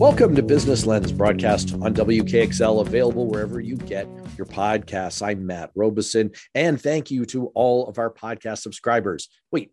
[0.00, 5.20] Welcome to Business Lens, broadcast on WKXL, available wherever you get your podcasts.
[5.20, 9.28] I'm Matt Robison, and thank you to all of our podcast subscribers.
[9.52, 9.72] Wait,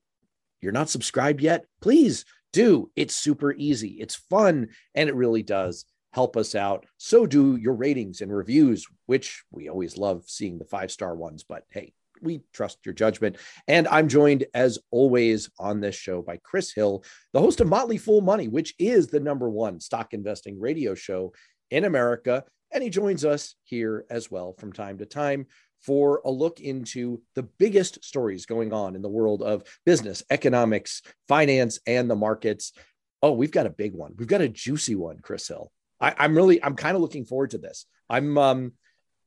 [0.59, 1.63] you're not subscribed yet?
[1.79, 2.91] Please do.
[2.97, 6.85] It's super easy, it's fun, and it really does help us out.
[6.97, 11.45] So do your ratings and reviews, which we always love seeing the five star ones,
[11.47, 13.37] but hey, we trust your judgment.
[13.67, 17.97] And I'm joined, as always, on this show by Chris Hill, the host of Motley
[17.97, 21.33] Fool Money, which is the number one stock investing radio show
[21.71, 22.43] in America.
[22.71, 25.47] And he joins us here as well from time to time
[25.81, 31.01] for a look into the biggest stories going on in the world of business, economics,
[31.27, 32.73] finance, and the markets.
[33.21, 34.13] Oh, we've got a big one.
[34.17, 35.71] We've got a juicy one, Chris Hill.
[35.99, 37.85] I, am really, I'm kind of looking forward to this.
[38.09, 38.73] I'm, um,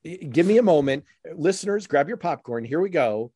[0.05, 1.05] give me a moment.
[1.35, 2.65] Listeners, grab your popcorn.
[2.65, 3.33] Here we go.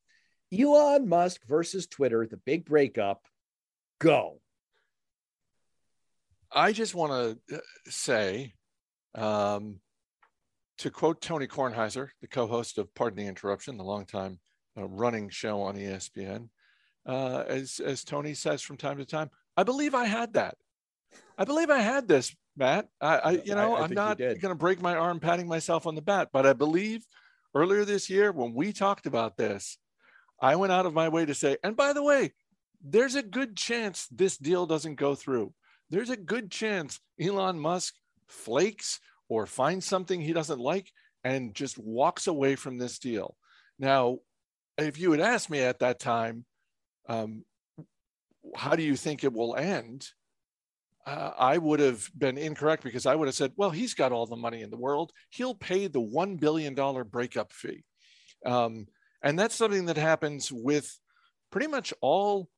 [0.52, 3.22] Elon Musk versus Twitter, the big breakup.
[4.00, 4.40] Go.
[6.52, 7.12] I just want
[7.48, 8.54] to uh, say,
[9.14, 9.80] um,
[10.78, 14.38] to quote Tony Kornheiser, the co host of Pardon the Interruption, the longtime
[14.76, 16.48] uh, running show on ESPN,
[17.06, 20.56] uh, as, as Tony says from time to time, I believe I had that.
[21.36, 22.88] I believe I had this Matt.
[23.00, 25.94] I, I you know, I, am not going to break my arm patting myself on
[25.94, 27.04] the back, but I believe
[27.54, 29.78] earlier this year when we talked about this,
[30.40, 32.32] I went out of my way to say, and by the way,
[32.82, 35.52] there's a good chance this deal doesn't go through.
[35.90, 37.94] There's a good chance Elon Musk
[38.28, 40.90] flakes or finds something he doesn't like
[41.22, 43.36] and just walks away from this deal.
[43.78, 44.18] Now,
[44.76, 46.44] if you had asked me at that time,
[47.08, 47.44] um,
[48.54, 50.08] how do you think it will end?
[51.06, 54.26] Uh, I would have been incorrect because I would have said, well, he's got all
[54.26, 55.12] the money in the world.
[55.30, 56.74] He'll pay the $1 billion
[57.10, 57.84] breakup fee.
[58.46, 58.86] Um,
[59.22, 60.98] and that's something that happens with
[61.50, 62.48] pretty much all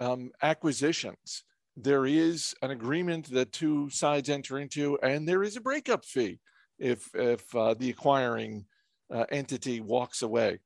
[0.00, 1.44] um, acquisitions.
[1.76, 6.38] There is an agreement that two sides enter into, and there is a breakup fee
[6.78, 8.66] if, if uh, the acquiring
[9.12, 10.60] uh, entity walks away.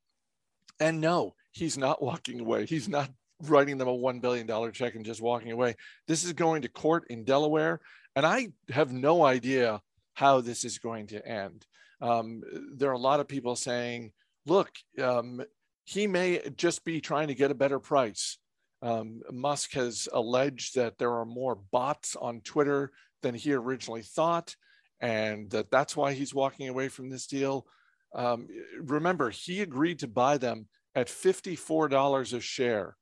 [0.78, 2.66] And no, he's not walking away.
[2.66, 3.10] He's not
[3.42, 5.76] writing them a $1 billion check and just walking away.
[6.06, 7.80] This is going to court in Delaware.
[8.16, 9.80] And I have no idea
[10.14, 11.66] how this is going to end.
[12.00, 12.42] Um,
[12.74, 14.12] there are a lot of people saying,
[14.46, 15.42] look, um,
[15.84, 18.38] he may just be trying to get a better price.
[18.82, 22.92] Um, Musk has alleged that there are more bots on Twitter
[23.22, 24.56] than he originally thought,
[25.00, 27.66] and that that's why he's walking away from this deal.
[28.14, 28.48] Um,
[28.80, 32.96] remember, he agreed to buy them at $54 a share.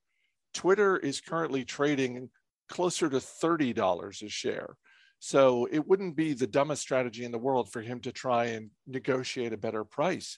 [0.59, 2.31] Twitter is currently trading
[2.69, 4.77] closer to $30 a share.
[5.21, 8.71] So it wouldn't be the dumbest strategy in the world for him to try and
[8.85, 10.37] negotiate a better price.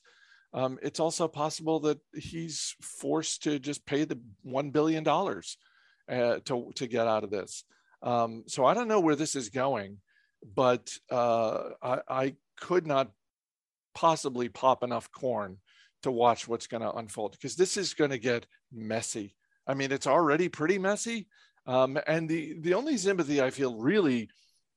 [0.52, 6.70] Um, it's also possible that he's forced to just pay the $1 billion uh, to,
[6.74, 7.64] to get out of this.
[8.02, 10.00] Um, so I don't know where this is going,
[10.54, 13.10] but uh, I, I could not
[13.94, 15.56] possibly pop enough corn
[16.02, 19.34] to watch what's going to unfold because this is going to get messy
[19.70, 21.28] I mean, it's already pretty messy.
[21.64, 24.28] Um, and the, the only sympathy I feel really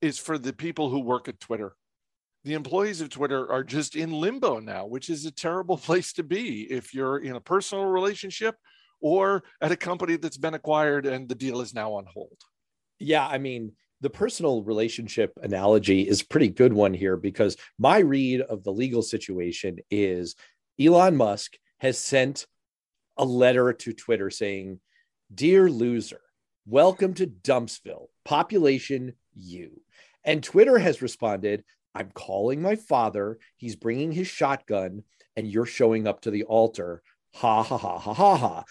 [0.02, 1.76] is for the people who work at Twitter.
[2.44, 6.24] The employees of Twitter are just in limbo now, which is a terrible place to
[6.24, 8.56] be if you're in a personal relationship
[9.02, 12.38] or at a company that's been acquired and the deal is now on hold.
[13.00, 13.72] Yeah, I mean,
[14.02, 18.72] the personal relationship analogy is a pretty good one here because my read of the
[18.72, 20.36] legal situation is
[20.80, 22.46] Elon Musk has sent
[23.18, 24.80] a letter to Twitter saying,
[25.34, 26.22] Dear loser,
[26.66, 29.82] welcome to Dumpsville, population you.
[30.24, 31.64] And Twitter has responded,
[31.96, 33.40] I'm calling my father.
[33.58, 35.04] He's bringing his shotgun,
[35.36, 37.02] and you're showing up to the altar.
[37.36, 38.64] Ha ha ha ha ha ha.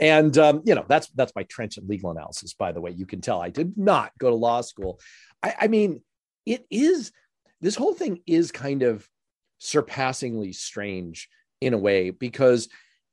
[0.00, 2.54] And um, you know that's that's my trenchant legal analysis.
[2.54, 4.98] By the way, you can tell I did not go to law school.
[5.42, 6.02] I, I mean,
[6.46, 7.12] it is
[7.60, 9.08] this whole thing is kind of
[9.58, 11.28] surpassingly strange
[11.60, 12.68] in a way because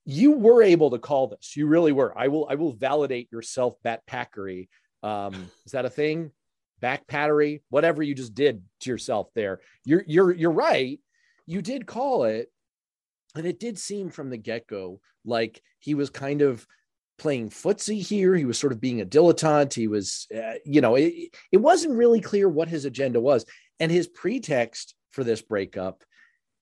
[0.06, 1.56] you were able to call this.
[1.56, 2.18] You really were.
[2.18, 2.48] I will.
[2.50, 4.68] I will validate your self backpackery.
[5.04, 6.32] Um, is that a thing?
[6.80, 9.62] Back Backpattery, whatever you just did to yourself there.
[9.86, 11.00] You're you're you're right.
[11.46, 12.52] You did call it,
[13.36, 16.66] and it did seem from the get go like he was kind of
[17.20, 18.36] playing footsie here.
[18.36, 19.76] He was sort of being a dilettante.
[19.76, 23.46] He was, uh, you know, it, it wasn't really clear what his agenda was,
[23.80, 26.04] and his pretext for this breakup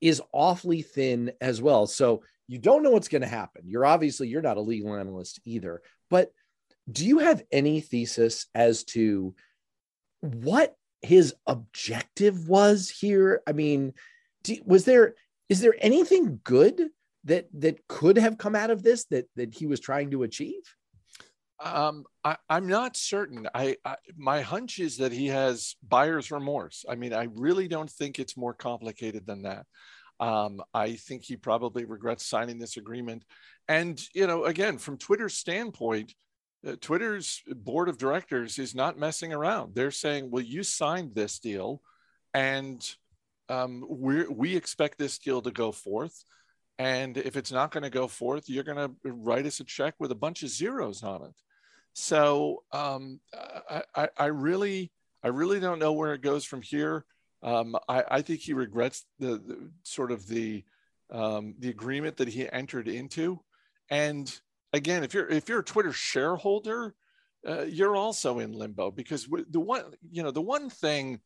[0.01, 1.87] is awfully thin as well.
[1.87, 3.61] So you don't know what's going to happen.
[3.65, 6.31] You're obviously you're not a legal analyst either, but
[6.91, 9.35] do you have any thesis as to
[10.21, 13.43] what his objective was here?
[13.45, 13.93] I mean,
[14.43, 15.13] do, was there
[15.47, 16.89] is there anything good
[17.25, 20.63] that that could have come out of this that that he was trying to achieve?
[21.63, 23.47] Um, I, am not certain.
[23.53, 26.85] I, I, my hunch is that he has buyer's remorse.
[26.89, 29.65] I mean, I really don't think it's more complicated than that.
[30.19, 33.23] Um, I think he probably regrets signing this agreement.
[33.67, 36.13] And you know, again, from Twitter's standpoint,
[36.67, 39.75] uh, Twitter's board of directors is not messing around.
[39.75, 41.81] They're saying, "Well, you signed this deal,
[42.33, 42.83] and
[43.47, 46.23] um, we we expect this deal to go forth."
[46.79, 49.95] And if it's not going to go forth, you're going to write us a check
[49.99, 51.35] with a bunch of zeros on it.
[51.93, 53.19] So um,
[53.69, 54.89] I, I, I, really,
[55.21, 57.03] I really don't know where it goes from here.
[57.41, 60.63] Um, I, I, think he regrets the, the sort of the
[61.11, 63.39] um, the agreement that he entered into.
[63.89, 64.31] And
[64.73, 66.95] again, if you're if you're a Twitter shareholder,
[67.47, 71.21] uh, you're also in limbo because the one you know the one thing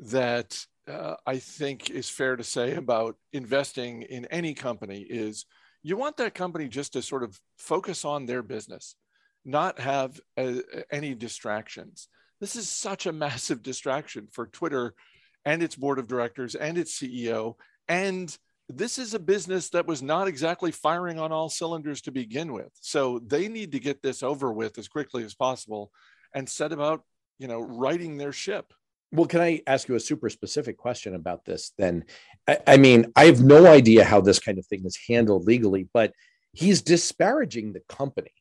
[0.00, 0.58] that
[0.88, 5.46] uh, I think is fair to say about investing in any company is
[5.82, 8.96] you want that company just to sort of focus on their business,
[9.44, 10.54] not have uh,
[10.90, 12.08] any distractions.
[12.40, 14.94] This is such a massive distraction for Twitter
[15.44, 17.54] and its board of directors and its CEO.
[17.88, 18.36] And
[18.68, 22.70] this is a business that was not exactly firing on all cylinders to begin with.
[22.80, 25.90] So they need to get this over with as quickly as possible
[26.34, 27.02] and set about,
[27.38, 28.72] you know, righting their ship.
[29.10, 32.04] Well, can I ask you a super specific question about this then?
[32.48, 35.88] I, I, mean, I have no idea how this kind of thing is handled legally,
[35.92, 36.14] but
[36.52, 38.32] he's disparaging the company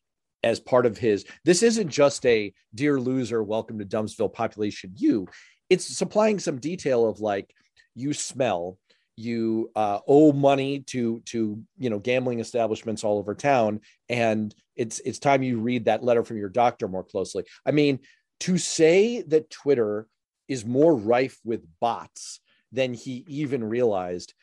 [0.43, 1.25] as part of his.
[1.43, 5.27] This isn't just a dear loser, welcome to Dumpsville population you.
[5.71, 7.55] It's supplying some detail of like,
[7.95, 8.77] you smell,
[9.15, 13.79] you uh, owe money to to you know gambling establishments all over town,
[14.09, 17.45] and it's it's time you read that letter from your doctor more closely.
[17.65, 17.99] I mean,
[18.41, 20.07] to say that Twitter
[20.49, 22.41] is more rife with bots
[22.73, 24.33] than he even realized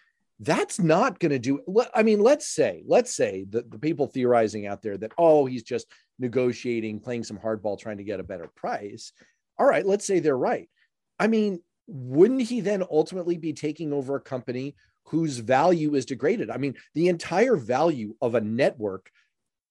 [0.41, 1.61] that's not going to do
[1.95, 5.65] i mean let's say let's say that the people theorizing out there that oh he's
[5.65, 5.89] just
[6.21, 9.13] negotiating playing some hardball trying to get a better price.
[9.59, 10.69] All right let's say they're right
[11.19, 14.75] i mean wouldn't he then ultimately be taking over a company
[15.05, 19.11] whose value is degraded i mean the entire value of a network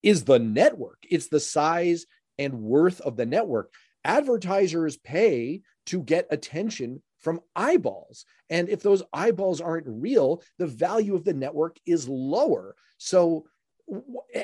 [0.03, 2.05] is the network it's the size
[2.39, 3.73] and worth of the network
[4.03, 8.25] advertisers pay to get attention from eyeballs.
[8.49, 12.75] And if those eyeballs aren't real, the value of the network is lower.
[12.97, 13.45] So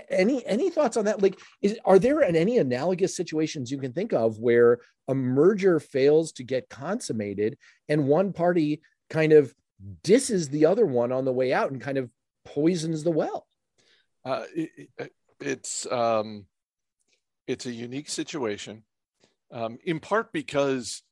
[0.10, 1.22] any any thoughts on that?
[1.22, 6.32] Like is are there any analogous situations you can think of where a merger fails
[6.34, 7.58] to get consummated
[7.90, 9.54] and one party kind of
[10.04, 12.10] disses the other one on the way out and kind of
[12.46, 13.48] poisons the well?
[14.26, 16.46] Uh, it, it's um
[17.48, 18.84] it's a unique situation
[19.54, 21.04] um, in part because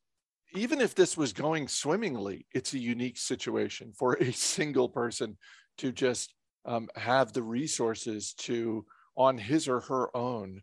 [0.54, 5.38] even if this was going swimmingly, it's a unique situation for a single person
[5.78, 6.34] to just
[6.64, 8.84] um, have the resources to,
[9.16, 10.62] on his or her own,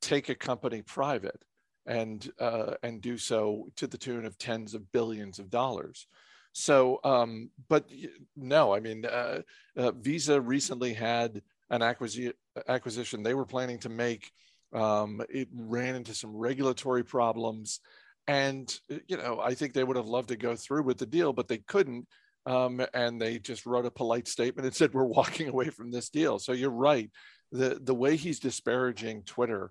[0.00, 1.42] take a company private
[1.86, 6.06] and uh, and do so to the tune of tens of billions of dollars.
[6.52, 7.90] So, um, but
[8.36, 9.40] no, I mean, uh,
[9.76, 12.32] uh, Visa recently had an acquisi-
[12.68, 14.30] acquisition they were planning to make.
[14.72, 17.80] Um, it ran into some regulatory problems
[18.26, 21.32] and, you know, I think they would have loved to go through with the deal,
[21.32, 22.06] but they couldn't.
[22.46, 26.10] Um, and they just wrote a polite statement and said, we're walking away from this
[26.10, 26.38] deal.
[26.38, 27.10] So you're right.
[27.52, 29.70] The, the way he's disparaging Twitter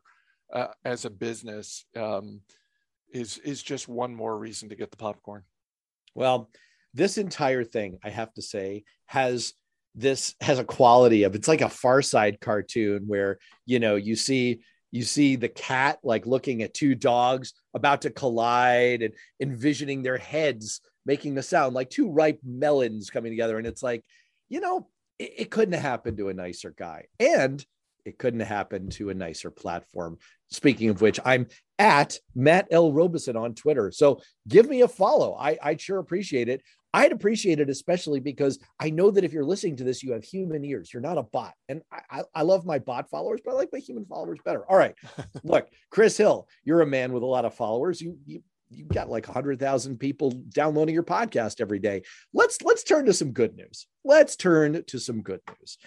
[0.52, 2.42] uh, as a business um,
[3.12, 5.44] is, is just one more reason to get the popcorn.
[6.16, 6.50] Well,
[6.94, 9.54] this entire thing, I have to say, has
[9.96, 14.16] this has a quality of it's like a far side cartoon where you know you
[14.16, 20.02] see you see the cat like looking at two dogs about to collide and envisioning
[20.02, 23.58] their heads making the sound like two ripe melons coming together.
[23.58, 24.04] And it's like,
[24.50, 24.88] you know,
[25.20, 27.06] it, it couldn't have happened to a nicer guy.
[27.20, 27.64] And
[28.06, 30.18] it couldn't have happened to a nicer platform.
[30.50, 31.48] Speaking of which, I'm
[31.80, 32.92] at Matt L.
[32.92, 33.92] Robison on Twitter.
[33.92, 35.36] So give me a follow.
[35.36, 36.62] I, I'd sure appreciate it.
[36.96, 40.24] I'd appreciate it, especially because I know that if you're listening to this, you have
[40.24, 40.94] human ears.
[40.94, 41.54] You're not a bot.
[41.68, 44.64] And I, I, I love my bot followers, but I like my human followers better.
[44.70, 44.94] All right.
[45.44, 48.00] Look, Chris Hill, you're a man with a lot of followers.
[48.00, 48.44] You, you,
[48.76, 52.04] you've got like 100,000 people downloading your podcast every day.
[52.34, 53.88] Let's let's turn to some good news.
[54.04, 55.78] Let's turn to some good news.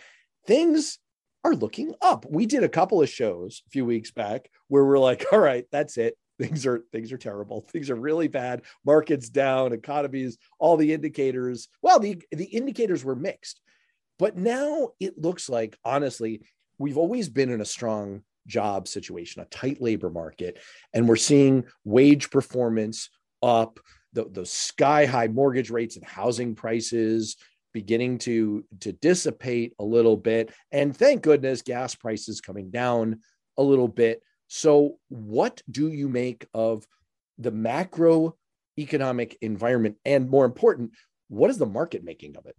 [0.47, 0.99] Things
[1.45, 2.27] are looking up.
[2.29, 5.65] We did a couple of shows a few weeks back where we're like, all right,
[5.71, 10.77] that's it things are things are terrible things are really bad markets down economies all
[10.77, 13.61] the indicators well the the indicators were mixed
[14.19, 16.43] but now it looks like honestly
[16.79, 20.59] we've always been in a strong job situation a tight labor market
[20.95, 23.11] and we're seeing wage performance
[23.43, 23.81] up
[24.13, 27.37] the, the sky high mortgage rates and housing prices
[27.75, 33.21] beginning to to dissipate a little bit and thank goodness gas prices coming down
[33.59, 36.87] a little bit So, what do you make of
[37.39, 39.97] the macroeconomic environment?
[40.05, 40.93] And more important,
[41.29, 42.57] what is the market making of it?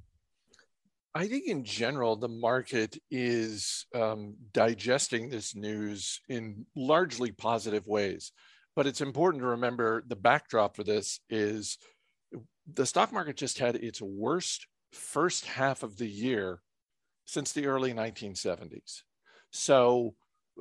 [1.17, 8.31] I think in general, the market is um, digesting this news in largely positive ways.
[8.75, 11.79] But it's important to remember the backdrop for this is
[12.71, 16.61] the stock market just had its worst first half of the year
[17.25, 19.01] since the early 1970s.
[19.49, 20.13] So,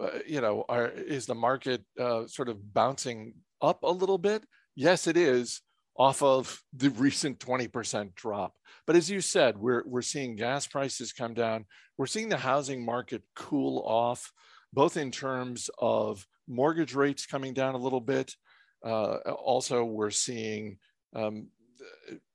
[0.03, 4.43] uh, you know, are, is the market uh, sort of bouncing up a little bit?
[4.75, 5.61] Yes, it is
[5.99, 8.55] off of the recent 20% drop.
[8.87, 11.65] But as you said, we're, we're seeing gas prices come down.
[11.97, 14.33] We're seeing the housing market cool off,
[14.73, 18.35] both in terms of mortgage rates coming down a little bit.
[18.85, 20.79] Uh, also, we're seeing
[21.15, 21.49] um,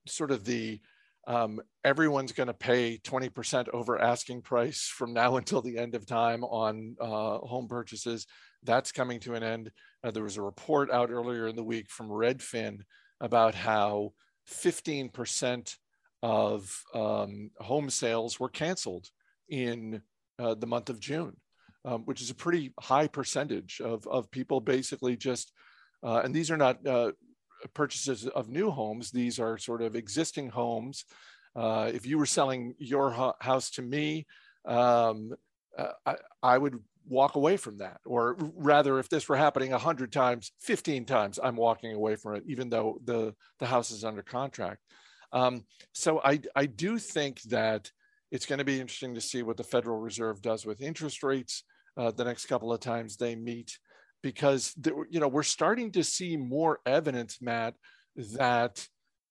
[0.08, 0.80] sort of the
[1.28, 6.06] um, everyone's going to pay 20% over asking price from now until the end of
[6.06, 8.26] time on uh, home purchases.
[8.64, 9.72] That's coming to an end.
[10.04, 12.80] Uh, there was a report out earlier in the week from Redfin
[13.22, 14.12] about how
[14.50, 15.78] 15%
[16.24, 19.08] of um, home sales were canceled
[19.48, 20.02] in
[20.40, 21.38] uh, the month of June,
[21.86, 25.54] um, which is a pretty high percentage of, of people basically just,
[26.04, 27.12] uh, and these are not uh,
[27.74, 31.06] purchases of new homes, these are sort of existing homes.
[31.56, 34.26] Uh, if you were selling your house to me,
[34.66, 35.34] um,
[35.78, 40.12] uh, I, I would walk away from that or rather if this were happening 100
[40.12, 44.24] times 15 times i'm walking away from it even though the the house is under
[44.24, 44.82] contract.
[45.32, 47.90] Um, so I, I do think that
[48.32, 51.64] it's going to be interesting to see what the federal reserve does with interest rates
[51.96, 53.78] uh, the next couple of times they meet
[54.24, 54.74] because
[55.10, 57.74] you know we're starting to see more evidence matt
[58.16, 58.86] that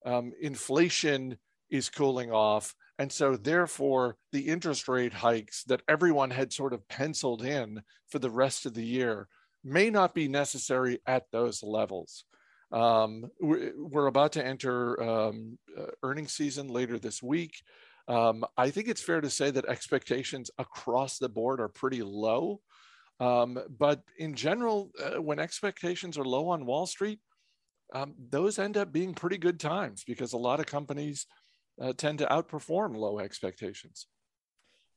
[0.05, 1.37] um, inflation
[1.71, 6.87] is cooling off and so, therefore, the interest rate hikes that everyone had sort of
[6.87, 9.27] penciled in for the rest of the year
[9.65, 12.27] may not be necessary at those levels.
[12.71, 17.63] Um, we're, about to enter um, uh, earnings season later this week.
[18.07, 22.61] Um, I think it's fair to say that expectations across the board are pretty low.
[23.19, 27.21] Um, but in general, uh, when expectations are low on Wall Street,
[27.95, 31.27] um, those end up being pretty good times because a lot of companies
[31.81, 34.07] uh, tend to outperform low expectations.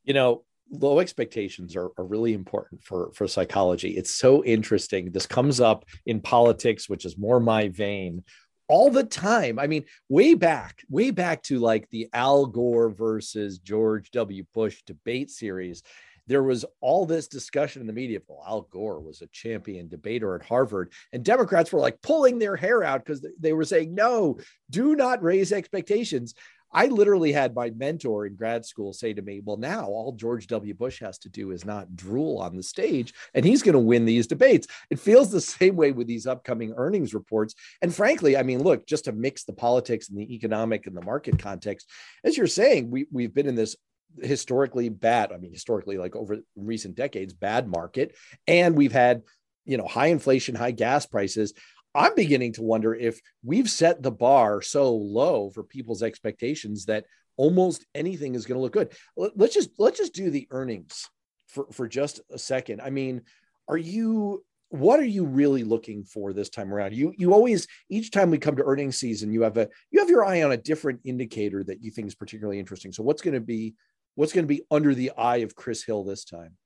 [0.04, 3.90] You know, low expectations are, are really important for for psychology.
[3.90, 5.10] It's so interesting.
[5.10, 8.22] This comes up in politics, which is more my vein,
[8.68, 9.58] all the time.
[9.58, 14.44] I mean, way back, way back to like the Al Gore versus George W.
[14.52, 15.82] Bush debate series
[16.26, 18.20] there was all this discussion in the media.
[18.26, 22.56] Well, Al Gore was a champion debater at Harvard, and Democrats were like pulling their
[22.56, 24.38] hair out because they were saying, no,
[24.70, 26.34] do not raise expectations.
[26.74, 30.46] I literally had my mentor in grad school say to me, Well, now all George
[30.48, 30.74] W.
[30.74, 34.04] Bush has to do is not drool on the stage, and he's going to win
[34.04, 34.66] these debates.
[34.90, 37.54] It feels the same way with these upcoming earnings reports.
[37.80, 41.02] And frankly, I mean, look, just to mix the politics and the economic and the
[41.04, 41.88] market context,
[42.24, 43.76] as you're saying, we, we've been in this
[44.22, 48.14] historically bad, I mean, historically, like over recent decades, bad market.
[48.46, 49.22] And we've had,
[49.64, 51.54] you know, high inflation, high gas prices.
[51.94, 57.04] I'm beginning to wonder if we've set the bar so low for people's expectations that
[57.36, 58.92] almost anything is going to look good.
[59.16, 61.08] Let's just let's just do the earnings
[61.48, 62.80] for for just a second.
[62.80, 63.22] I mean,
[63.68, 66.94] are you what are you really looking for this time around?
[66.94, 70.10] You you always each time we come to earnings season, you have a you have
[70.10, 72.92] your eye on a different indicator that you think is particularly interesting.
[72.92, 73.74] So what's going to be
[74.16, 76.56] what's going to be under the eye of Chris Hill this time?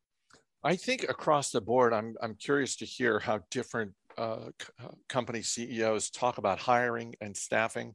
[0.64, 4.50] I think across the board, I'm I'm curious to hear how different uh,
[4.82, 7.94] uh, company CEOs talk about hiring and staffing.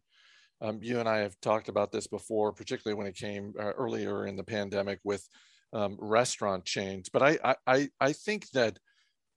[0.61, 4.25] Um, you and I have talked about this before, particularly when it came uh, earlier
[4.25, 5.27] in the pandemic with
[5.73, 7.09] um, restaurant chains.
[7.09, 8.79] But I, I, I think that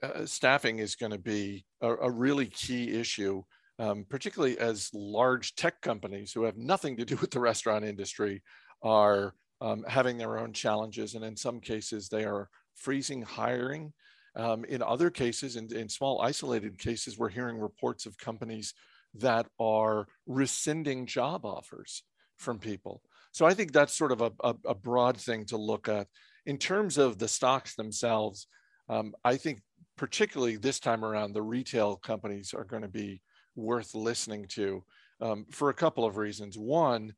[0.03, 3.43] uh, staffing is going to be a, a, really key issue,
[3.79, 8.43] um, particularly as large tech companies who have nothing to do with the restaurant industry
[8.83, 11.15] are um, having their own challenges.
[11.15, 13.93] And in some cases, they are freezing hiring
[14.37, 18.75] um, in other cases, in, in small isolated cases, we're hearing reports of companies
[19.15, 22.03] that are rescinding job offers
[22.37, 23.03] from people.
[23.33, 26.07] So I think that's sort of a, a, a broad thing to look at.
[26.45, 28.47] In terms of the stocks themselves,
[28.89, 29.61] um, I think
[29.97, 33.23] particularly this time around, the retail companies are going to be
[33.57, 34.85] worth listening to
[35.21, 36.59] um, for a couple of reasons.
[36.59, 37.15] One,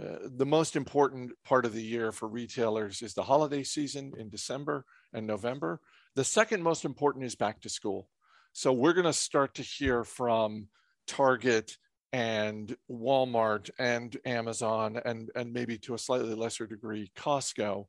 [0.00, 4.30] uh, the most important part of the year for retailers is the holiday season in
[4.30, 5.80] December and November.
[6.14, 8.08] The second most important is back to school.
[8.52, 10.68] So we're going to start to hear from
[11.06, 11.78] Target
[12.12, 17.86] and Walmart and Amazon and, and maybe to a slightly lesser degree Costco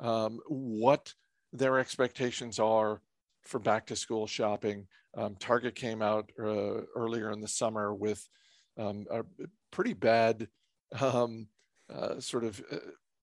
[0.00, 1.14] um, what
[1.52, 3.02] their expectations are
[3.42, 4.88] for back to school shopping.
[5.16, 8.28] Um, Target came out uh, earlier in the summer with
[8.76, 9.22] um, a
[9.70, 10.48] pretty bad
[11.00, 11.46] um,
[11.92, 12.78] uh, sort of uh,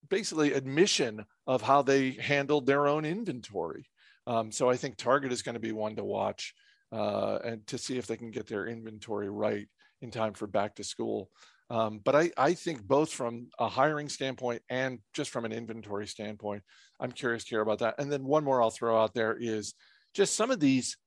[0.09, 3.89] basically admission of how they handled their own inventory.
[4.27, 6.53] Um, so I think Target is going to be one to watch
[6.91, 9.67] uh, and to see if they can get their inventory right
[10.01, 11.31] in time for back to school.
[11.69, 16.07] Um, but I, I think both from a hiring standpoint and just from an inventory
[16.07, 16.63] standpoint,
[16.99, 17.95] I'm curious to hear about that.
[17.99, 19.73] And then one more I'll throw out there is
[20.13, 20.97] just some of these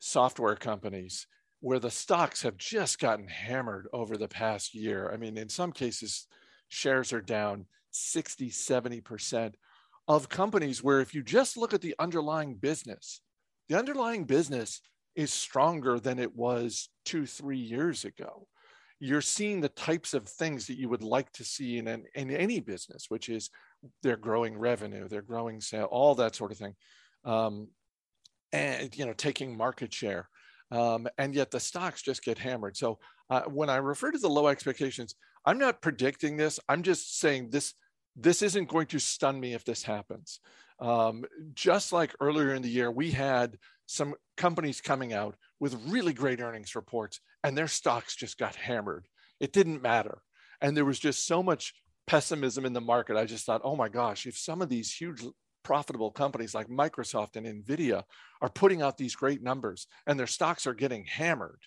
[0.00, 1.26] software companies
[1.60, 5.10] where the stocks have just gotten hammered over the past year.
[5.12, 6.26] I mean, in some cases,
[6.68, 9.54] shares are down 60, 70%
[10.08, 13.20] of companies where if you just look at the underlying business,
[13.68, 14.80] the underlying business
[15.14, 18.46] is stronger than it was two, three years ago.
[18.98, 22.30] You're seeing the types of things that you would like to see in, an, in
[22.30, 23.50] any business, which is
[24.02, 26.74] they're growing revenue, they're growing sale, all that sort of thing.
[27.24, 27.68] Um,
[28.52, 30.28] and, you know, taking market share.
[30.70, 32.76] Um, and yet the stocks just get hammered.
[32.76, 36.60] So uh, when I refer to the low expectations, I'm not predicting this.
[36.68, 37.74] I'm just saying this
[38.16, 40.40] this isn't going to stun me if this happens.
[40.78, 46.12] Um, just like earlier in the year, we had some companies coming out with really
[46.12, 49.06] great earnings reports, and their stocks just got hammered.
[49.40, 50.22] It didn't matter.
[50.60, 51.74] And there was just so much
[52.06, 53.16] pessimism in the market.
[53.16, 55.22] I just thought, oh my gosh, if some of these huge
[55.62, 58.02] profitable companies like Microsoft and Nvidia
[58.40, 61.60] are putting out these great numbers and their stocks are getting hammered,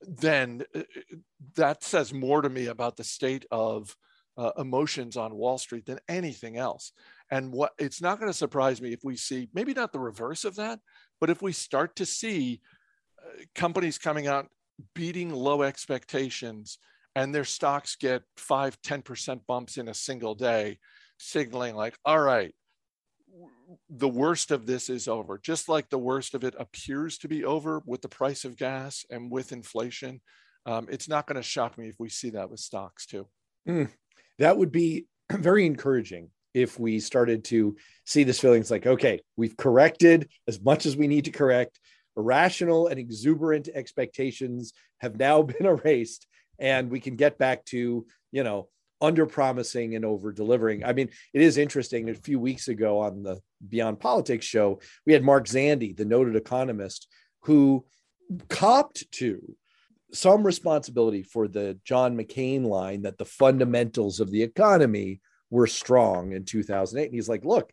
[0.00, 0.82] then uh,
[1.56, 3.96] that says more to me about the state of
[4.36, 6.92] uh, emotions on Wall Street than anything else.
[7.30, 10.44] And what it's not going to surprise me if we see maybe not the reverse
[10.44, 10.80] of that,
[11.20, 12.60] but if we start to see
[13.18, 14.48] uh, companies coming out
[14.94, 16.78] beating low expectations
[17.14, 20.78] and their stocks get 5 10% bumps in a single day
[21.18, 22.54] signaling like all right
[23.88, 25.38] the worst of this is over.
[25.38, 29.06] Just like the worst of it appears to be over with the price of gas
[29.10, 30.20] and with inflation
[30.66, 33.26] um, it's not going to shock me if we see that with stocks too.
[33.68, 33.88] Mm
[34.38, 38.60] that would be very encouraging if we started to see this feeling.
[38.60, 41.78] It's like, okay, we've corrected as much as we need to correct.
[42.16, 46.26] Irrational and exuberant expectations have now been erased,
[46.58, 48.68] and we can get back to, you know,
[49.00, 50.84] under promising and over delivering.
[50.84, 52.08] I mean, it is interesting.
[52.08, 56.36] A few weeks ago on the Beyond Politics show, we had Mark Zandi, the noted
[56.36, 57.08] economist,
[57.42, 57.84] who
[58.48, 59.56] copped to
[60.12, 65.20] some responsibility for the John McCain line that the fundamentals of the economy
[65.50, 67.06] were strong in 2008.
[67.06, 67.72] And he's like, look,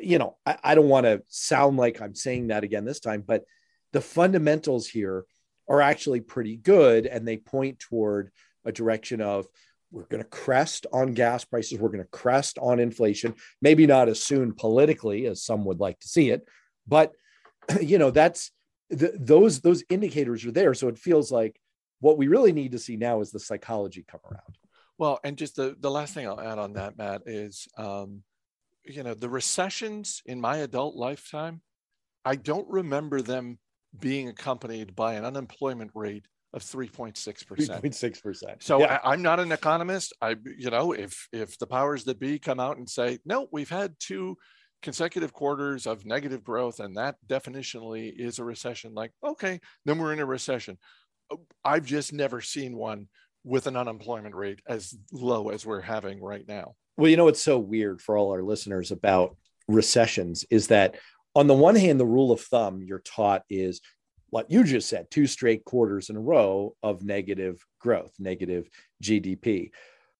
[0.00, 3.24] you know, I, I don't want to sound like I'm saying that again this time,
[3.26, 3.44] but
[3.92, 5.24] the fundamentals here
[5.68, 7.06] are actually pretty good.
[7.06, 8.30] And they point toward
[8.64, 9.46] a direction of
[9.90, 11.78] we're going to crest on gas prices.
[11.78, 16.00] We're going to crest on inflation, maybe not as soon politically as some would like
[16.00, 16.46] to see it,
[16.86, 17.12] but
[17.80, 18.50] you know, that's
[18.90, 20.74] the, those, those indicators are there.
[20.74, 21.60] So it feels like
[22.04, 24.58] what we really need to see now is the psychology come around.
[24.98, 28.22] Well, and just the, the last thing I'll add on that, Matt, is, um,
[28.84, 31.62] you know, the recessions in my adult lifetime,
[32.22, 33.58] I don't remember them
[33.98, 37.14] being accompanied by an unemployment rate of 3.6%.
[37.16, 38.62] 3.6%.
[38.62, 39.00] So yeah.
[39.02, 40.12] I, am not an economist.
[40.20, 43.70] I, you know, if, if the powers that be come out and say, no, we've
[43.70, 44.36] had two
[44.82, 50.12] consecutive quarters of negative growth and that definitionally is a recession, like, okay, then we're
[50.12, 50.76] in a recession.
[51.64, 53.08] I've just never seen one
[53.44, 56.74] with an unemployment rate as low as we're having right now.
[56.96, 59.36] Well, you know, what's so weird for all our listeners about
[59.68, 60.96] recessions is that
[61.34, 63.80] on the one hand, the rule of thumb you're taught is
[64.30, 68.68] what you just said two straight quarters in a row of negative growth, negative
[69.02, 69.70] GDP.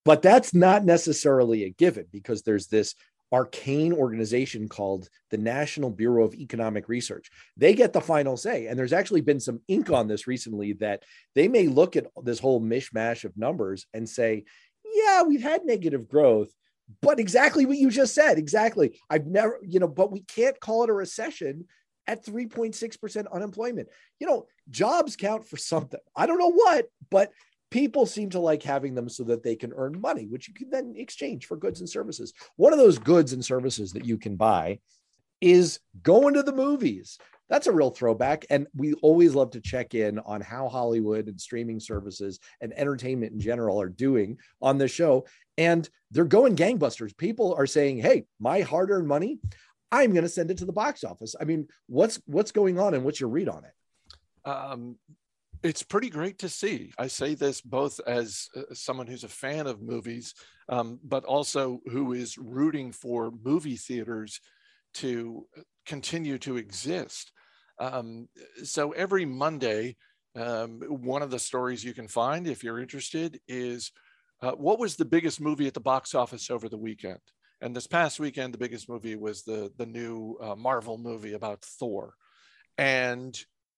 [0.04, 2.94] But that's not necessarily a given because there's this
[3.34, 7.32] arcane organization called the National Bureau of Economic Research.
[7.56, 8.68] They get the final say.
[8.68, 11.02] And there's actually been some ink on this recently that
[11.34, 14.44] they may look at this whole mishmash of numbers and say,
[14.84, 16.54] yeah, we've had negative growth,
[17.02, 18.38] but exactly what you just said.
[18.38, 19.00] Exactly.
[19.10, 21.66] I've never, you know, but we can't call it a recession
[22.06, 23.88] at 3.6% unemployment.
[24.20, 25.98] You know, jobs count for something.
[26.14, 27.32] I don't know what, but
[27.74, 30.70] people seem to like having them so that they can earn money, which you can
[30.70, 32.32] then exchange for goods and services.
[32.54, 34.78] One of those goods and services that you can buy
[35.40, 37.18] is going to the movies.
[37.48, 38.46] That's a real throwback.
[38.48, 43.32] And we always love to check in on how Hollywood and streaming services and entertainment
[43.32, 45.26] in general are doing on this show.
[45.58, 47.16] And they're going gangbusters.
[47.16, 49.40] People are saying, hey, my hard earned money,
[49.90, 51.34] I'm going to send it to the box office.
[51.40, 54.48] I mean, what's what's going on and what's your read on it?
[54.48, 54.96] Um,
[55.64, 56.92] it's pretty great to see.
[56.98, 60.34] I say this both as uh, someone who's a fan of movies,
[60.68, 64.40] um, but also who is rooting for movie theaters
[64.94, 65.46] to
[65.86, 67.32] continue to exist.
[67.80, 68.28] Um,
[68.62, 69.96] so every Monday,
[70.36, 73.90] um, one of the stories you can find, if you're interested, is
[74.42, 77.20] uh, what was the biggest movie at the box office over the weekend?
[77.62, 81.62] And this past weekend, the biggest movie was the the new uh, Marvel movie about
[81.62, 82.14] Thor,
[82.76, 83.34] and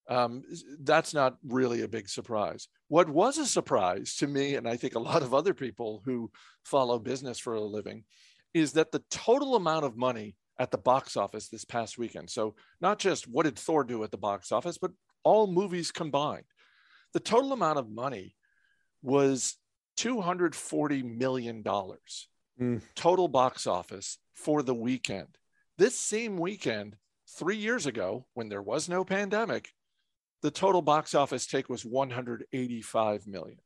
[0.08, 0.42] um,
[0.80, 2.68] that's not really a big surprise.
[2.88, 6.30] What was a surprise to me, and I think a lot of other people who
[6.64, 8.04] follow business for a living,
[8.54, 12.30] is that the total amount of money at the box office this past weekend.
[12.30, 14.92] So, not just what did Thor do at the box office, but
[15.24, 16.44] all movies combined.
[17.12, 18.34] The total amount of money
[19.02, 19.56] was
[19.98, 22.82] $240 million mm.
[22.94, 25.36] total box office for the weekend.
[25.78, 26.96] This same weekend,
[27.38, 29.70] three years ago, when there was no pandemic,
[30.42, 33.58] the total box office take was 185 million.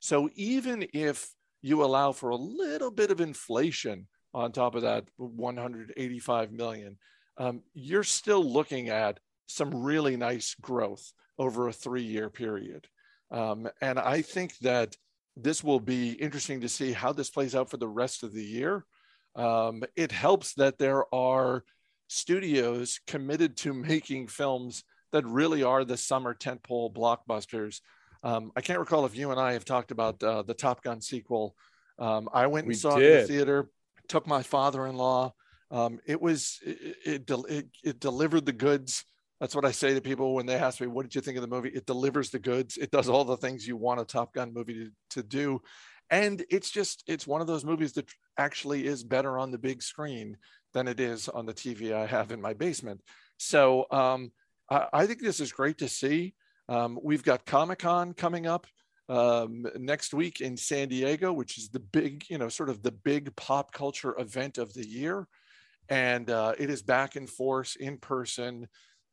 [0.00, 1.30] So even if
[1.62, 6.98] you allow for a little bit of inflation on top of that 185 million,
[7.36, 12.86] um, you're still looking at some really nice growth over a three year period.
[13.30, 14.96] Um, and I think that
[15.36, 18.44] this will be interesting to see how this plays out for the rest of the
[18.44, 18.84] year.
[19.36, 21.64] Um, it helps that there are
[22.08, 27.80] studios committed to making films that really are the summer tentpole blockbusters.
[28.22, 31.00] Um, I can't recall if you and I have talked about uh, the Top Gun
[31.00, 31.54] sequel.
[31.98, 33.04] Um, I went and we saw did.
[33.04, 33.70] it in the theater.
[34.08, 35.32] Took my father-in-law.
[35.70, 39.04] Um, it was it it, it it, delivered the goods.
[39.40, 41.42] That's what I say to people when they ask me, "What did you think of
[41.42, 42.76] the movie?" It delivers the goods.
[42.76, 45.62] It does all the things you want a Top Gun movie to, to do,
[46.10, 49.80] and it's just it's one of those movies that actually is better on the big
[49.80, 50.36] screen
[50.72, 53.00] than it is on the TV I have in my basement.
[53.36, 54.32] So um,
[54.70, 56.34] I, think this is great to see.
[56.68, 58.66] Um, we've got Comic Con coming up
[59.08, 62.92] um, next week in San Diego, which is the big, you know, sort of the
[62.92, 65.26] big pop culture event of the year.
[65.88, 68.68] And uh, it is back in force in person.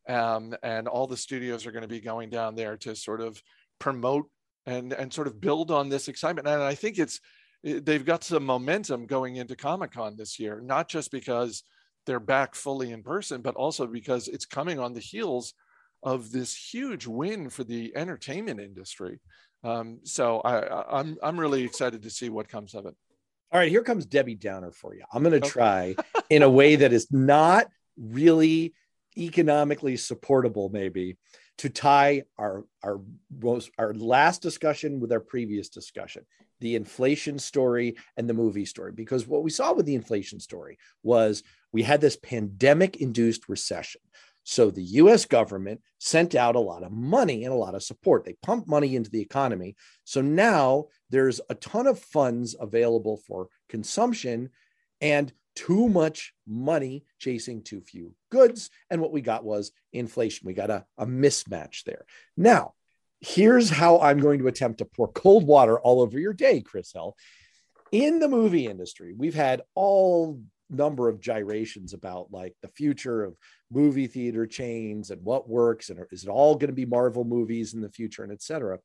[0.07, 3.41] Um, and all the studios are going to be going down there to sort of
[3.79, 4.29] promote
[4.67, 6.47] and, and sort of build on this excitement.
[6.47, 7.19] And I think it's,
[7.63, 11.63] they've got some momentum going into Comic Con this year, not just because
[12.07, 15.53] they're back fully in person, but also because it's coming on the heels
[16.01, 19.19] of this huge win for the entertainment industry.
[19.63, 22.95] Um, so I, I'm I'm really excited to see what comes of it.
[23.51, 25.03] All right, here comes Debbie Downer for you.
[25.13, 25.95] I'm going to try
[26.29, 27.67] in a way that is not
[27.97, 28.73] really
[29.17, 31.17] economically supportable, maybe,
[31.57, 32.99] to tie our our
[33.41, 36.25] most our last discussion with our previous discussion
[36.59, 40.77] the inflation story and the movie story because what we saw with the inflation story
[41.03, 44.01] was we had this pandemic induced recession
[44.49, 48.23] so the US government sent out a lot of money and a lot of support.
[48.23, 49.75] They pumped money into the economy.
[50.05, 54.51] So now there's a ton of funds available for consumption
[55.01, 58.69] and too much money chasing too few goods.
[58.91, 60.45] And what we got was inflation.
[60.45, 62.05] We got a, a mismatch there.
[62.37, 62.73] Now,
[63.21, 66.91] here's how I'm going to attempt to pour cold water all over your day, Chris
[66.93, 67.15] Hill.
[67.91, 70.39] In the movie industry, we've had all
[70.69, 73.35] number of gyrations about like the future of
[73.71, 77.73] movie theater chains and what works and is it all going to be Marvel movies
[77.73, 78.77] in the future and etc.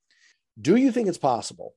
[0.58, 1.74] Do you think it's possible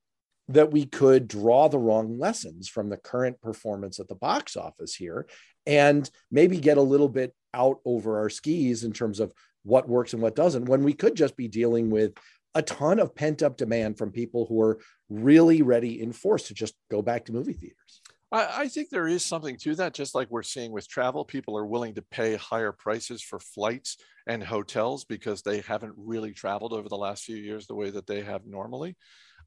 [0.47, 4.93] that we could draw the wrong lessons from the current performance at the box office
[4.93, 5.27] here
[5.65, 10.13] and maybe get a little bit out over our skis in terms of what works
[10.13, 12.13] and what doesn't when we could just be dealing with
[12.53, 14.79] a ton of pent up demand from people who are
[15.09, 18.01] really ready in force to just go back to movie theaters.
[18.31, 21.25] I, I, think there is something to that, just like we're seeing with travel.
[21.25, 26.31] People are willing to pay higher prices for flights and hotels because they haven't really
[26.31, 28.95] traveled over the last few years the way that they have normally.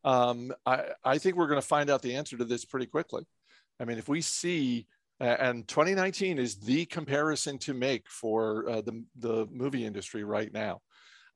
[0.04, 3.24] Um, I, I think we're going to find out the answer to this pretty quickly.
[3.80, 4.86] I mean, if we see
[5.20, 10.80] and 2019 is the comparison to make for uh, the, the movie industry right now.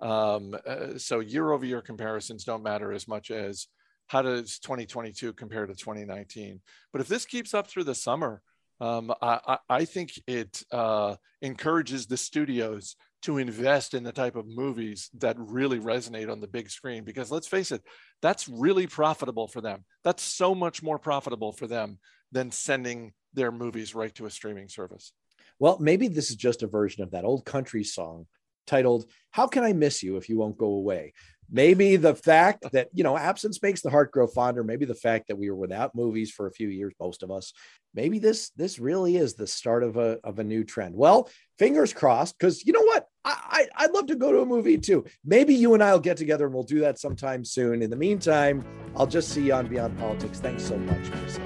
[0.01, 3.69] Um, uh, so year over year comparisons don't matter as much as
[4.09, 6.61] how does 2022 compare to 2019.
[6.93, 8.43] But if this keeps up through the summer,
[8.81, 14.47] um, I, I, think it uh, encourages the studios to invest in the type of
[14.47, 17.05] movies that really resonate on the big screen.
[17.05, 17.83] Because let's face it,
[18.21, 19.85] that's really profitable for them.
[20.05, 21.99] That's so much more profitable for them
[22.33, 25.13] than sending their movies right to a streaming service.
[25.59, 28.27] Well, maybe this is just a version of that old country song
[28.67, 31.13] titled How Can I Miss You If You Won't Go Away?
[31.51, 34.65] Maybe the fact that, you know, absence makes the heart grow fonder.
[34.65, 37.53] Maybe the fact that we were without movies for a few years, most of us.
[37.95, 40.95] Maybe this this really is the start of a of a new trend.
[40.95, 43.07] Well, fingers crossed, because you know what?
[43.25, 45.05] I, I I'd love to go to a movie too.
[45.25, 47.83] Maybe you and I'll get together and we'll do that sometime soon.
[47.83, 48.65] In the meantime,
[48.97, 50.41] I'll just see you on Beyond Politics.
[50.41, 51.39] Thanks so much, Chris.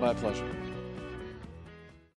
[0.00, 0.63] My pleasure.